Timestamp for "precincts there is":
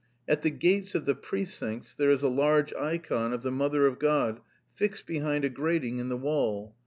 1.13-2.23